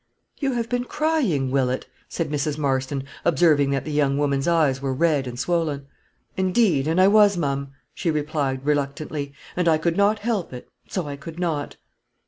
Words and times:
"You 0.39 0.53
have 0.53 0.67
been 0.67 0.85
crying, 0.85 1.51
Willett," 1.51 1.85
said 2.09 2.31
Mrs. 2.31 2.57
Marston, 2.57 3.03
observing 3.23 3.69
that 3.69 3.85
the 3.85 3.91
young 3.91 4.17
woman's 4.17 4.47
eyes 4.47 4.81
were 4.81 4.95
red 4.95 5.27
and 5.27 5.39
swollen. 5.39 5.85
"Indeed, 6.35 6.87
and 6.87 6.99
I 6.99 7.07
was, 7.07 7.37
ma'am," 7.37 7.73
she 7.93 8.09
replied, 8.09 8.65
reluctantly, 8.65 9.31
"and 9.55 9.67
I 9.67 9.77
could 9.77 9.97
not 9.97 10.17
help 10.17 10.53
it, 10.53 10.67
so 10.89 11.07
I 11.07 11.17
could 11.17 11.37
not." 11.37 11.75